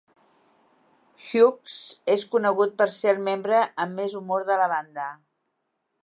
[1.25, 1.75] Hughes
[2.13, 5.05] és conegut per ser el membre amb més humor de la banda.